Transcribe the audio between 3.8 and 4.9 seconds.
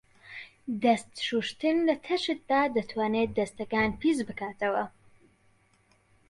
پیسبکاتەوە.